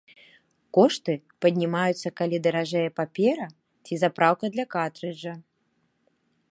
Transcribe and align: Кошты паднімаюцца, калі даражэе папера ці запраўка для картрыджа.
Кошты 0.77 1.13
паднімаюцца, 1.45 2.09
калі 2.21 2.37
даражэе 2.47 2.89
папера 2.99 3.45
ці 3.85 3.93
запраўка 4.05 4.45
для 4.57 4.65
картрыджа. 4.77 5.33